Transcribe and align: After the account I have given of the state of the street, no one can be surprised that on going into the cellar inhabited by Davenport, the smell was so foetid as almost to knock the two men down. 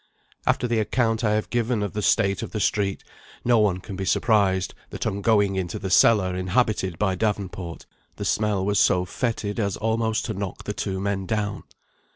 After 0.47 0.67
the 0.67 0.79
account 0.79 1.23
I 1.23 1.35
have 1.35 1.51
given 1.51 1.83
of 1.83 1.93
the 1.93 2.01
state 2.01 2.41
of 2.41 2.53
the 2.53 2.59
street, 2.59 3.03
no 3.45 3.59
one 3.59 3.77
can 3.79 3.95
be 3.95 4.03
surprised 4.03 4.73
that 4.89 5.05
on 5.05 5.21
going 5.21 5.55
into 5.55 5.77
the 5.77 5.91
cellar 5.91 6.35
inhabited 6.35 6.97
by 6.97 7.13
Davenport, 7.13 7.85
the 8.15 8.25
smell 8.25 8.65
was 8.65 8.79
so 8.79 9.05
foetid 9.05 9.59
as 9.59 9.77
almost 9.77 10.25
to 10.25 10.33
knock 10.33 10.63
the 10.63 10.73
two 10.73 10.99
men 10.99 11.27
down. 11.27 11.65